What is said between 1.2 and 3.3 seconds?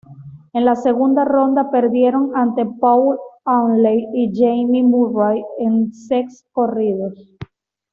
ronda perdieron ante Paul